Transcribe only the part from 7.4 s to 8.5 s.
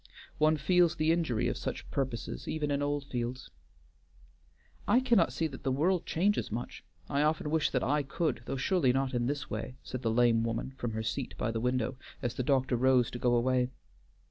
wish that I could,